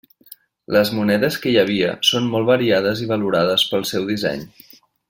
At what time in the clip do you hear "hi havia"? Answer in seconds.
1.53-1.91